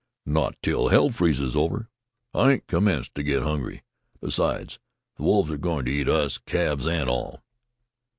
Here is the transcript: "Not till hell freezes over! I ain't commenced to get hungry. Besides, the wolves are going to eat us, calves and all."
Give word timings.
"Not 0.25 0.55
till 0.63 0.87
hell 0.87 1.11
freezes 1.11 1.55
over! 1.55 1.91
I 2.33 2.53
ain't 2.53 2.65
commenced 2.65 3.13
to 3.13 3.21
get 3.21 3.43
hungry. 3.43 3.83
Besides, 4.19 4.79
the 5.17 5.21
wolves 5.21 5.51
are 5.51 5.57
going 5.59 5.85
to 5.85 5.91
eat 5.93 6.07
us, 6.07 6.39
calves 6.39 6.87
and 6.87 7.07
all." 7.07 7.43